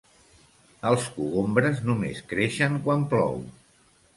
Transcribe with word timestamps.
Els 0.91 1.05
cogombres 1.17 1.83
només 1.91 2.25
creixen 2.33 2.81
quan 2.89 3.05
plou. 3.13 3.39